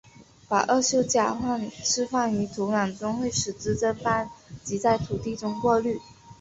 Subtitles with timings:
[0.49, 4.31] 把二溴甲烷释放于土壤中会使之蒸发
[4.63, 5.99] 及在土地中过滤。